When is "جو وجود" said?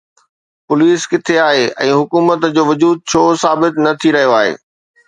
2.57-2.97